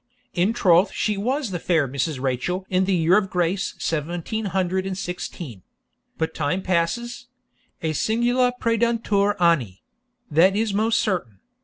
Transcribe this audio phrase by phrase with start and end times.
[0.33, 2.19] In troth she was the fair Mrs.
[2.19, 5.61] Rachel in the year of grace seventeen hundred and sixteen;
[6.17, 7.27] but time passes
[7.83, 9.83] et singula praedantur anni
[10.31, 11.39] that is most certain.